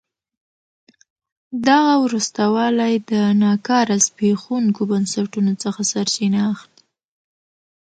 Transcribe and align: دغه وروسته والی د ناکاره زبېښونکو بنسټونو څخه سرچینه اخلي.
دغه 1.67 1.93
وروسته 2.03 2.41
والی 2.55 2.93
د 3.11 3.13
ناکاره 3.41 3.97
زبېښونکو 4.05 4.81
بنسټونو 4.91 5.51
څخه 5.63 5.81
سرچینه 5.91 6.39
اخلي. 6.53 6.81